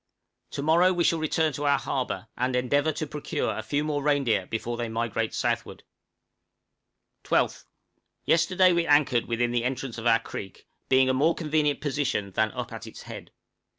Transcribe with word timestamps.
To 0.53 0.63
morrow 0.63 0.93
we 0.93 1.03
shall 1.03 1.19
return 1.19 1.53
to 1.53 1.65
our 1.65 1.77
harbor, 1.77 2.27
and 2.35 2.55
endeavor 2.55 2.91
to 2.91 3.05
procure 3.05 3.55
a 3.55 3.61
few 3.61 3.83
more 3.83 4.01
reindeer 4.01 4.47
before 4.47 4.75
they 4.75 4.89
migrate 4.89 5.31
southward. 5.35 5.83
12th. 7.23 7.65
Yesterday 8.25 8.73
we 8.73 8.87
anchored 8.87 9.25
within 9.27 9.51
the 9.51 9.63
entrance 9.63 9.99
of 9.99 10.07
our 10.07 10.17
creek, 10.17 10.65
being 10.89 11.07
a 11.07 11.13
more 11.13 11.35
convenient 11.35 11.81
position 11.81 12.31
than 12.31 12.49
up 12.53 12.73
at 12.73 12.87
its 12.87 13.03
head. 13.03 13.29